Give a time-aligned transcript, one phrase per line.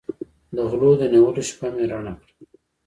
[0.55, 2.31] د غلو د نیولو شپه مې رڼه کړه.